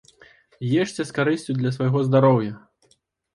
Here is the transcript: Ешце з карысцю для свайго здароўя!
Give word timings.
Ешце 0.83 1.05
з 1.09 1.15
карысцю 1.17 1.57
для 1.59 1.73
свайго 1.77 2.03
здароўя! 2.09 2.53